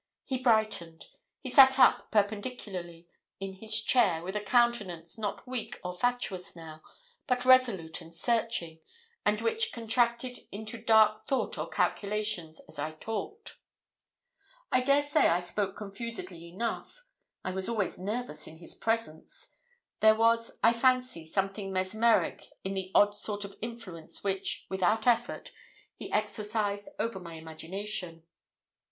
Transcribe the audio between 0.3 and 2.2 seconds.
brightened; he sat up